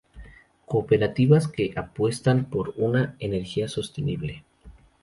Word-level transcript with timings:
cooperativas 0.65 1.47
que 1.47 1.73
apuestan 1.75 2.45
por 2.45 2.73
una 2.75 3.15
energía 3.19 3.67
sostenible 3.67 4.43